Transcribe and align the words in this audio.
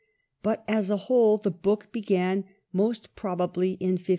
But 0.41 0.63
as 0.67 0.89
a 0.89 0.97
whole 0.97 1.37
the 1.37 1.51
book 1.51 1.89
be 1.91 2.01
gan 2.01 2.45
most 2.73 3.15
probably 3.15 3.73
in 3.73 3.91
1544. 4.01 4.09